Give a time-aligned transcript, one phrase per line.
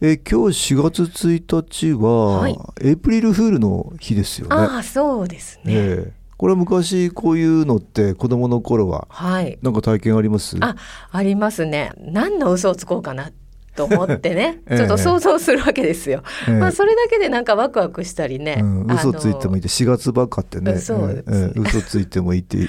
[0.00, 5.72] えー今日4月1日は、はいエイプリルフールの日ですよねああ、そうですね。
[5.74, 9.58] ええこれは昔こういうのって子供の頃ははい。
[9.60, 10.56] なんか体験あります？
[10.60, 10.76] あ、
[11.10, 11.90] ありますね。
[11.98, 13.32] 何の嘘をつこうかな
[13.78, 14.78] と思ってね、 ええ。
[14.78, 16.22] ちょっと想像するわけですよ。
[16.48, 16.54] ええ。
[16.54, 18.58] まあそれだけでなんかワクワクしたりね。
[18.60, 19.60] うん、嘘ついてもいいい。
[19.60, 21.24] って4月ばっかってね、そうです。
[21.28, 22.66] ええ嘘ついてもいいって、ね、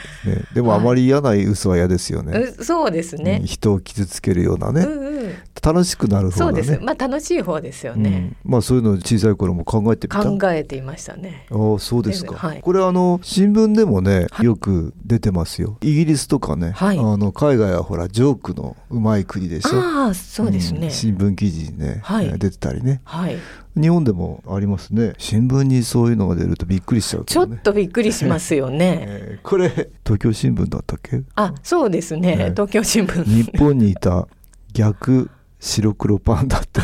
[0.54, 3.42] でもあまり嫌な嘘は嫌ですよね、うそうですうんね。
[3.44, 5.34] 人を傷つけるようなね、うんうん。
[5.64, 6.64] 楽しくなる方だね。
[6.64, 6.84] そうです。
[6.84, 8.34] まあ楽しい方ですよね。
[8.46, 8.52] うん。
[8.52, 11.46] まあそういうの小さい頃も考えて考えていましたね。
[11.52, 12.62] ああそうですか、はい。
[12.62, 14.46] これあの新聞でもね、はい。
[14.46, 15.78] よく出てますよ。
[15.82, 17.00] イギリスとかね、はい。
[17.00, 19.80] あの海外はほらジョークのうまい国でしょ。
[19.80, 20.88] ああ、そうですね。
[20.88, 23.38] ん新聞記事にね、はい出てたりねはい。
[23.80, 29.06] 日本でもありますね新聞にそういうのが出るとびっくりしちゃうねちょっとびっくりしますよね。
[29.08, 29.70] えーこれ
[30.04, 31.22] 東京新聞だったっけ？
[31.36, 32.36] あ、そうですね。
[32.36, 33.24] ね東京新聞。
[33.24, 34.28] 日本にいた
[34.74, 36.82] 逆白黒パンダって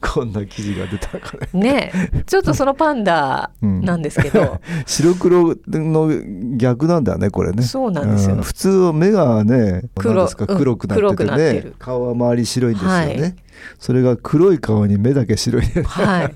[0.00, 1.48] こんな記事が出たから。
[1.52, 1.92] ねね、
[2.26, 6.10] ちょっとそのパンダなんですけど、 白黒の
[6.56, 7.62] 逆なんだよねこれね。
[7.62, 8.36] そうなんですよ。
[8.36, 8.42] ん。
[8.42, 10.22] 普通は目がね黒。
[10.22, 10.58] ですかうん。
[10.58, 11.60] 黒くなっててね。
[11.60, 11.74] る。
[11.78, 13.34] 顔は周り白いんですよね、はい。
[13.78, 15.62] それが黒い顔に目だけ白い。
[15.62, 16.34] ねはい。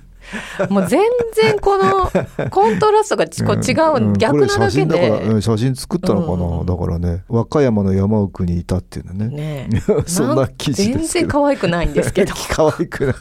[0.68, 1.00] もう全
[1.34, 2.10] 然この
[2.50, 4.12] コントラストがちこう違う、ん。
[4.14, 5.34] 逆なだけこれ写真だからうで。
[5.34, 6.66] ん写真作ったのかな、うん。
[6.66, 7.24] だからね。
[7.28, 9.28] 和歌山の山奥にいたっていうのね。
[9.68, 9.68] ね
[10.06, 12.34] そんな記事全然可愛くないんですけど。
[12.50, 13.14] 可愛くない。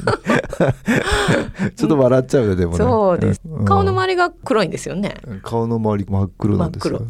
[1.76, 2.78] ちょっと笑っちゃうよでもね。
[2.78, 3.42] そうです。
[3.46, 3.66] ん。
[3.66, 5.16] 顔の周りが黒いんですよね。
[5.44, 7.02] 顔の周り真っ黒なんですよ。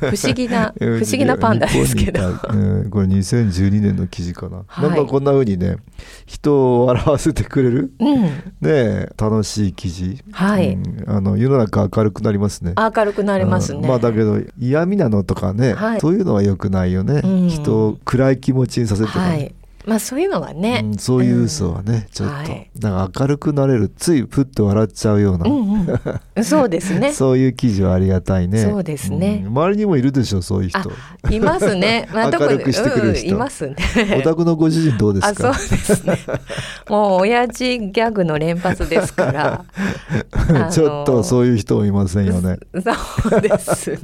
[0.00, 2.20] 不思議な、不思議なパンダですけど。
[2.20, 2.46] こ
[3.00, 4.88] れ2012年の記事かな、はい。
[4.90, 5.76] なんかこんな風にね
[6.26, 8.22] 人を笑わせてくれるうん。
[8.22, 8.30] ね
[8.62, 10.74] え楽しい記事、はい。
[10.74, 11.04] うん。
[11.06, 12.74] あの世の中明るくなりますね。
[12.76, 13.80] 明るくなりますね。
[13.80, 13.88] うん。
[13.88, 16.00] まあだけど嫌味なのとかね、はい。
[16.00, 17.48] そういうのは良くないよね、うん。
[17.48, 19.54] 人を暗い気持ちにさせるとかね、はい。
[19.86, 20.82] まあそういうのはね。
[20.84, 25.86] うんそういう嘘はね、ちょっと、はいなんか明るくなれるついふっと笑っちゃうような、うん
[26.36, 26.44] うん。
[26.44, 27.12] そうですね。
[27.12, 32.08] そういう記事はありがたいねそうですねうん周りにもいるでしょそういう人あいますね。
[32.14, 33.76] まあ、明るくしてくれる人うんいますね。
[34.18, 36.18] お宅のご主人どうですあ、そうかですね。
[36.88, 39.64] もう親父ギャグの連発ですから。
[40.54, 41.50] あちょっとそういう。
[41.50, 43.98] いう人もいませんよねそうですね。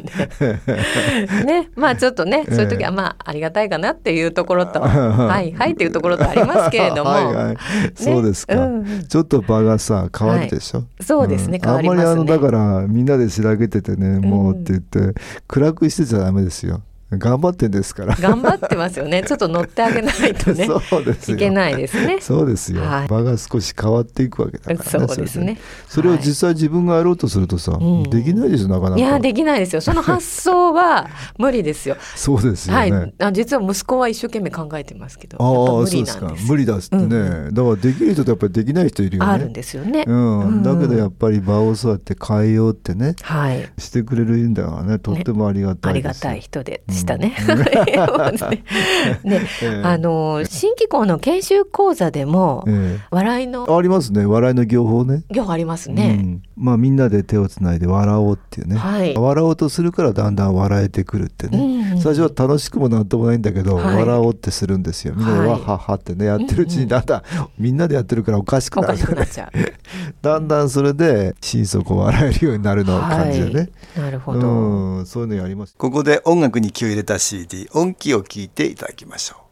[1.44, 7.56] ね、まあちょっとね、そういう時はまあありがたいかなっていうところと、はいはいっていうところとありますけれども、 はいはい、
[7.94, 11.60] そうですか、うんちょっと場がさ変わるでしょ、そうですねん。
[11.60, 12.10] 変わりますね。
[12.10, 18.16] あんまりあのだからみんなでしらけててねもうって言って、暗くしてちゃダメですよ頑張ってんですから。
[18.16, 19.22] 頑張ってますよね。
[19.22, 21.36] ちょっと乗ってあげないとね、 そうですよ。
[21.36, 22.18] いけないですね。
[22.20, 23.08] そうですよ、はい。
[23.08, 25.58] 場が少し変わっていくわけだからねそうですね。
[25.86, 28.02] それを実際自分がやろうとするとさ、うん。
[28.04, 28.96] できないでしょなかなか。
[28.96, 29.80] いやできないですよ。
[29.80, 31.06] その発想は
[31.38, 31.96] 無理ですよ。
[32.16, 33.24] そうですよはね、い。
[33.24, 36.34] あ実は息子は一生懸命考えてますけど、ああそうですか。
[36.48, 39.30] 無理だっつってね、うんだからできる人とやっぱりできない人いるよね。
[39.30, 40.02] あるんですよね。
[40.06, 40.40] うん。
[40.40, 40.62] うん。
[40.64, 43.14] だけどやっぱり場をそうやって変えようってね。
[43.22, 43.68] はい。
[43.78, 44.98] してくれるんだからね。
[44.98, 47.34] とってもありがたあいですよ、りがたい人でしたね。
[49.24, 49.40] ね。
[49.82, 54.26] あの新機構の研修講座でも、え笑いのえありますね。
[54.26, 55.22] 笑いの業法ね。
[55.30, 56.12] 行ありますうね。
[56.12, 59.14] ん、まあみんなで手をつないで笑おうっていうね、はい。
[59.14, 63.96] 笑おうとするからだんだん笑えてくるってね、うん最初は楽しくもなんともないんだけど、はい。
[63.96, 65.14] 笑おうってするんですよ。
[65.14, 65.48] みんなではい。
[65.48, 67.22] わっはっはってねやってるうちにだんだん、
[67.58, 68.98] みんなでやってるからおかしくなる。
[68.98, 69.50] しくなっちゃう。
[70.22, 74.48] だんだんそれで心底笑えるようになるのを感じでね、なるほど。
[74.48, 75.06] うん。
[75.06, 75.74] そういうのやります。
[75.76, 79.45] ここで音楽に気を入れた CD 音気を聞いていただきましょ「音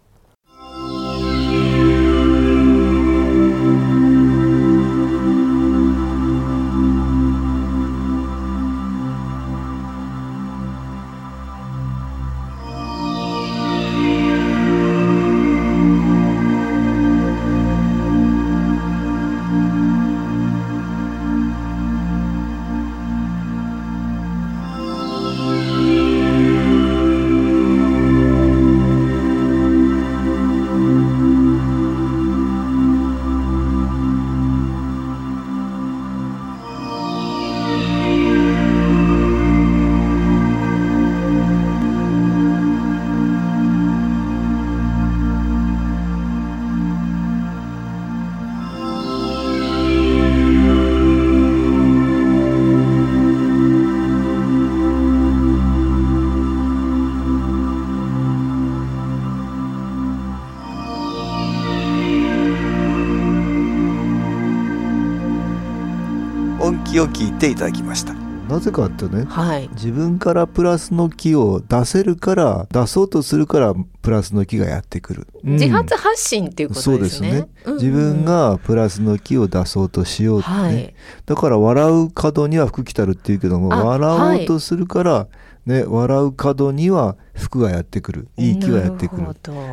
[66.95, 68.15] 気を聞いていただきました。
[68.49, 69.69] なぜかってねはい。
[69.73, 75.53] 自分からプラスの気を出せるから出そうとするからプラスの気がやってくる、うん。
[75.55, 80.95] 自発発信っていうことそうですすね、うんうん自分がプラスの気を出そうとしようってね、はい。
[81.27, 85.27] だから笑う角には福来たるっていうけどもあ笑おうとするから、
[85.67, 88.29] ね笑う角には福がやってくる。
[88.37, 89.27] いい気がやってくる。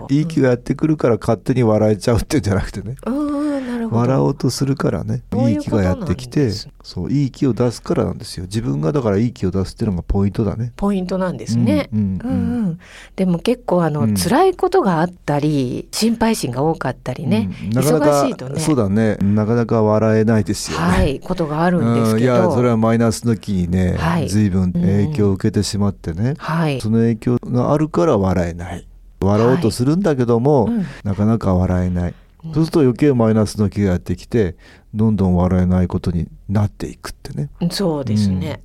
[0.09, 2.95] いい気がやってくるから勝手に笑えちゃうっていうんじゃなくてね。
[3.05, 3.50] うん
[3.91, 5.23] 笑おうとするからね。
[5.49, 6.51] いい気がやってきて
[6.83, 8.43] そういい気を出すからなんですよ。
[8.45, 10.71] 自分がだからいい気を出すっていうのがポイントだね。
[10.75, 11.89] ポイントなんですね。
[11.93, 12.65] うんうんうん。
[12.65, 12.79] うん
[13.15, 14.15] でも結構あの、うん。
[14.15, 18.59] 辛いことがあったり心配心が多かったりね、うんなかなか忙しいとね。
[18.59, 19.15] そうだね。
[19.17, 24.29] なかなか笑えないですよね、はいことがあるんですけど、やそれはマイナスの気にね、はい。
[24.29, 26.81] 随分影響を受けてしまってね、はい。
[26.81, 28.87] その影響があるから笑えない。
[29.19, 30.85] 笑おうとするんだけども、うん。
[31.03, 34.55] なかなか笑えない、うんそうすると余計マイナスの気がやってきて
[34.93, 37.49] どんどん笑えないことになっていくってね。
[37.71, 38.61] そうですね、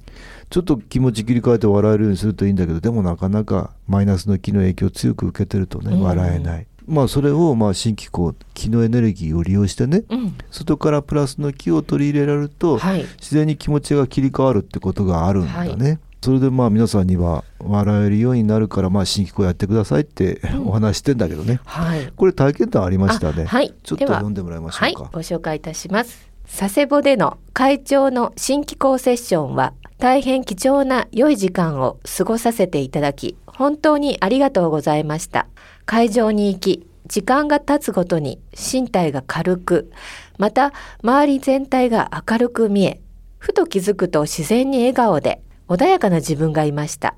[0.51, 6.03] ちょっと気持ち切り替えて笑えるようにするといいんだけどでもなかなかマイナスの気の影響を強く受けてるとねうん。
[6.03, 10.37] 笑えない、まあそれをまあ新機構気のエネルギーを利用してねうん。
[10.51, 13.05] 外からプラスの気を取り入れられると、はい。
[13.19, 21.61] 自然に気持ちが切り替わるってことがあるんだね、それでまあ皆さんには笑えるようになるからまあ新機構やってくださいってお話してんだけどね。
[21.65, 22.13] はい。
[22.17, 23.73] これ体験談ありましたね、あはい。
[23.85, 24.93] ちょっと読んでもらいましょはい。
[24.95, 26.29] うか、ご紹介いたします。
[26.53, 35.47] 佐世保での会長の新機構セッションは大変貴重な良い時間を過ごさせていただき本当にありがとうございました。
[35.85, 39.93] 会場に行き時間が経つごとに身体が軽く
[40.39, 40.73] また
[41.05, 43.01] 周り全体が明るく見え
[43.39, 47.15] ふと気づくと自然に笑顔で穏やかな自分がいました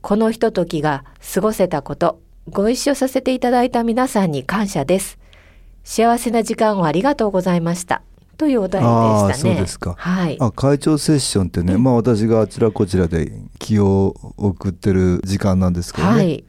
[0.00, 5.18] このひとときが過ごせたことご一緒させていただいた皆さんに感謝です
[5.84, 8.02] 幸せな時間をありがとうございました。
[8.38, 9.34] というお便りでしたね。
[9.34, 10.36] そうですかはい。
[10.40, 16.44] あ会長セッションってね、まあ私があちらこちらで気を送ってる時間なんですけどね、はい。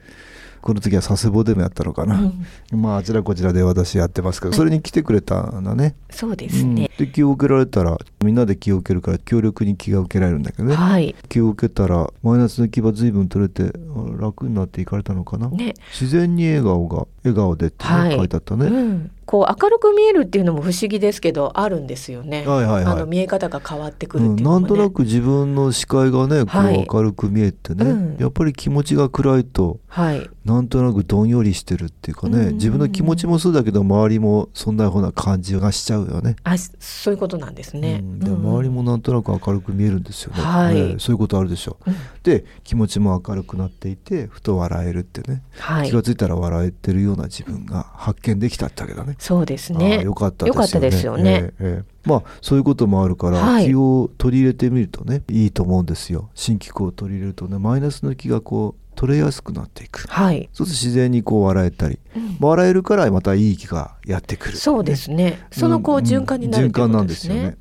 [0.64, 2.32] この時は佐世保でもやったのかな、
[2.72, 2.82] うん。
[2.82, 6.90] まああちらこちらで私やってますけどそれに来てくれたんだね、そうですね。
[6.98, 7.06] うん。
[7.06, 11.14] で気を受けられたらみんなで気を受けるから強力に気が受けられるんだけどね、はい。
[11.28, 15.74] 気を受けたらマイナスの気は随分取れてあ楽になっていかれたのかな、ね。
[15.92, 18.16] 自然に笑顔が笑顔でってね、はい。
[18.16, 19.12] 書いてあったね、うん。
[19.34, 22.46] こう明るく見えるっていうのも不思議ですけどあるんですよね。
[22.46, 24.62] はいはいはいあの見え方が変わってくうん、るっていうのもね。
[24.62, 30.30] なんとなく自分の視界がねこうはい明るく見えてね、うんやっぱり気持ちが暗いとはい。
[30.46, 36.36] なんとなくどんよりしてるっていうかね、うんうんうん自分の気持ちもそうだけど周りもそんなふうな感じがしちゃうよね。
[36.44, 38.02] あ、そういうことなんですね。
[38.04, 41.90] うんでうん周りもなんとなく明るく見えるんですよね、はいええそういうことあるでしょう。
[41.90, 45.92] うんで気持ちも明るくなっていてふと笑えるってね、はい気。
[45.94, 49.16] がついたら笑えてるような自分が発見できたってわけだね。
[49.24, 50.00] そうですあね。
[50.00, 50.46] あよかった
[50.82, 51.24] ですよね。
[51.24, 56.30] ねええええまあそういうこともあるから、はい気を取り入れてみるとねいいと思うんですよ。
[56.36, 60.06] 新機構を取り入れるとねマイナスの気がこう取れやすくなっていく。
[60.10, 60.50] はい。
[60.52, 65.40] そうすると自然にこう笑えたり、うん笑えるからまたいい気がやってくる、そうですね。
[65.52, 66.70] そのこううん循環になるね。
[66.70, 67.58] 循環なんですうんよね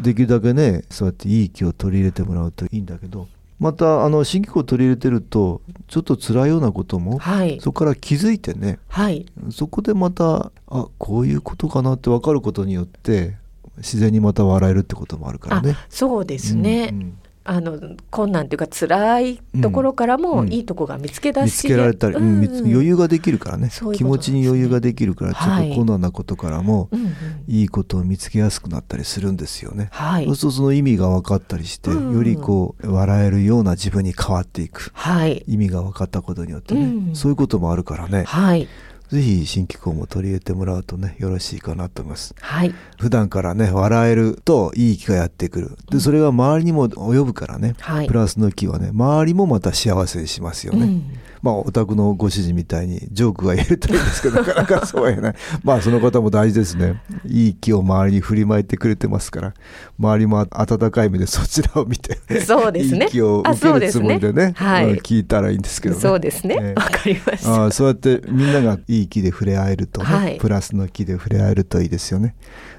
[0.00, 3.28] できるだけねそうやっていい気を取り入れてもらうといいんだけど
[3.60, 7.60] またあの新機構を取り入れてるとちょっと辛いようなことも、はい。
[7.60, 9.26] そこから気づいてねはい。
[9.50, 13.36] そこでまたあこういうことかなって分かることによって
[13.76, 15.72] 自然にまた笑えるってこともあるからね。
[15.72, 16.88] あ、そうですね。
[16.92, 17.18] うんうん
[17.52, 20.52] あの困難というか辛いところからもうん。
[20.52, 22.44] いいとこが見つけ出し見つけられたり、うん。
[22.44, 23.64] 余裕ができるからね。
[23.64, 23.70] ね。
[24.04, 27.12] 持ちに余裕ができるからちょっはいと困難なことからも、うんうん。
[27.48, 29.88] いいことを見つけやすくなったりするんですよね。
[29.90, 30.26] はい。
[30.26, 32.14] そうするとその意味が分かったりして、うん。
[32.14, 34.92] よりこう笑えるような自分に変わっていく。
[34.94, 35.42] はい。
[35.48, 37.16] 意味が分かったことによってね、うん。
[37.16, 38.24] そういうこともあるからね。
[38.24, 38.68] はい
[39.10, 42.34] ぜひ新機構も取り入れてもらうとねよろしいかなと思います。
[42.40, 42.72] はい。
[43.00, 45.76] 普段からね笑えるといい気がやってくる。
[45.90, 48.06] でそれが周りにも及ぶからね、はい。
[48.06, 50.84] プラスの気はね周りもまた幸せにしますよね。
[50.84, 51.18] うん。
[51.42, 55.30] まあお宅のご主人みたいにジョークが言えるといいんですけどなかなか そうは言えな。
[55.30, 57.02] いまあその方も大事ですね。
[57.26, 59.54] いい気を周りに振りまいてくれてますから
[59.98, 63.06] 周りも温かい目でそちらを見てそうですね。
[63.06, 64.92] いい気をあ受けるつもりでねはい。
[64.92, 66.00] うん聞いたらいいんですけどね。
[66.00, 66.56] そうですね。
[66.60, 66.80] ええ。
[66.80, 67.62] わかりました。
[67.62, 70.38] ああそうやってみんながいい気で触れ合えるとね、はい。
[70.38, 72.34] プラスの気で触れ合えるといいですよね。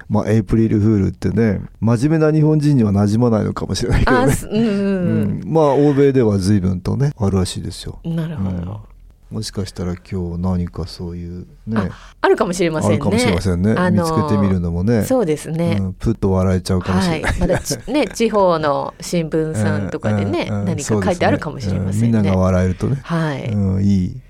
[0.08, 4.36] まあエイプリルフールってね真面目な日本人には馴染まないのかもしれないけどね。
[4.50, 5.40] うんううん。
[5.40, 7.98] ん、まあ欧米では随分とねあるらしいですよ。
[8.04, 9.36] うんなるほど、うん。
[9.36, 11.88] もしかしたら今日何かそういうねあ
[12.20, 12.94] あるかもしれませんね。
[12.96, 15.04] あるかもしれませんね、あの見つけてみるのもね。
[15.04, 20.60] そうですね、うん、プッと笑えちゃうかもしはいれない、、まだちね地方の新聞さんとかでね、うん。
[20.60, 20.64] うん。
[20.66, 22.12] 何か書いてあるかもしれませんね。
[22.12, 22.18] ね。
[22.18, 22.24] うん。
[22.24, 24.20] みんなが笑えるとね、はい、うん、いい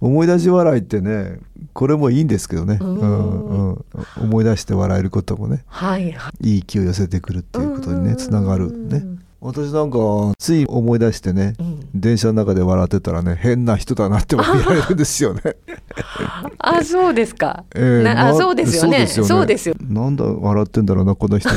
[0.00, 1.38] 思い出し笑いってね
[1.72, 2.96] これもいいんですけどね、うん。
[2.96, 3.84] うんうん、
[4.20, 5.64] 思い出して笑えることもね。
[5.66, 6.56] はいはい。
[6.56, 8.98] いい気を寄せてくるっていうことにねつながるね。
[8.98, 9.15] うん
[9.46, 9.98] 私なんか
[10.38, 11.88] つい思い出してねうん。
[11.94, 15.40] 電車の中で笑ってたらね変な人だなって見られるんですよね。
[16.58, 19.06] あそうですか、ええなあなそうですよね。
[19.06, 21.52] そうですよなんだ笑ってんだろうなこの人っ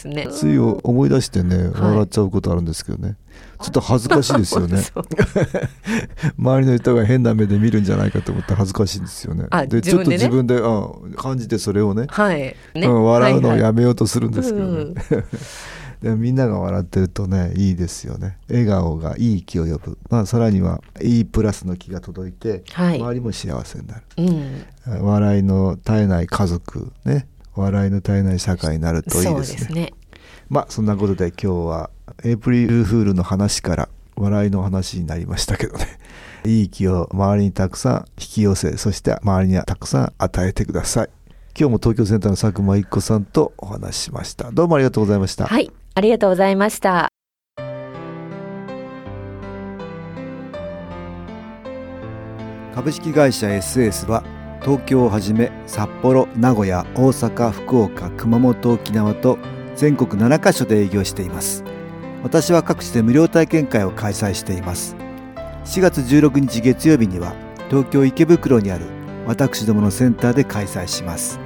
[0.00, 0.08] て。
[0.08, 0.28] ね。
[0.30, 3.16] つい思い出してね笑っちゃうことあるんですけどね、
[3.60, 4.82] ちょっと恥ずかしいですよね。
[6.38, 9.46] 周りの人が変な目で見るんじゃないかと思って恥ずかしいんですよね。
[9.50, 12.38] あでちょっと自分であ感じてそれをねはい。
[12.38, 12.56] ね。
[12.74, 14.94] うん、笑うのをやめめようとするんですけどね、うん
[16.02, 18.36] でもみんなが笑ってるとねいいですよね。
[18.48, 22.96] 笑顔がいい気を呼ぶ、まあ、さらにはいいプラスの気が届いて、はい。
[22.98, 24.02] 周りも幸せになる。
[24.16, 24.22] う
[25.00, 25.06] ん。
[25.06, 27.28] 笑いの絶えない家族ね。
[27.54, 29.58] 笑いの絶えない社会になるといいですね。
[29.58, 29.92] ですね。
[30.48, 31.90] まあそんなことで今日は
[32.24, 35.86] エイプリルフールの話から笑いの話になりましたけどね。
[36.44, 41.10] いい気を周りにたくさん引き寄せそして周りにはたくさん与えてください。
[41.56, 44.50] 今日も東京センターの佐久間一子さんとお話ししました。
[44.50, 47.08] どうもありがとうございました、はいありがとうございました。
[52.74, 54.24] 株式会社 SS は
[54.62, 59.38] 東京をはじめ札幌名古屋大阪福岡熊本沖縄と
[59.76, 61.64] 全国7カ所で営業しています。
[62.22, 64.96] 私は各地で無料体験会を開催しています。
[65.64, 67.34] 4月16日月曜日には
[67.68, 68.86] 東京池袋にある
[69.26, 71.38] 私どものセンターで開催します。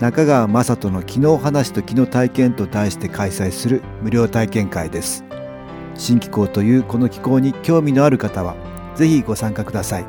[0.00, 5.26] 中川雅人の「昨日話と昨日体験」と題して開催する無料体験会です。
[5.94, 8.56] 新気候というこの気候に興味のある方は
[8.94, 10.06] ぜひご参加ください。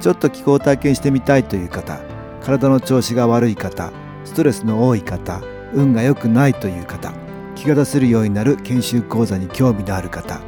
[0.00, 2.00] ちょっと気候を体験してみたいという方
[2.40, 3.92] 体の調子が悪い方
[4.24, 5.42] ストレスの多い方
[5.74, 7.12] 運が良くないという方
[7.54, 10.40] 気が出せるようになる研修講座に興味のある方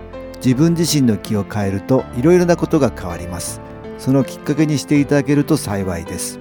[0.43, 3.61] 自分自身の気を変えるといろいろなことが変わります。
[3.99, 6.41] そのきっかけにしていただけると幸いです。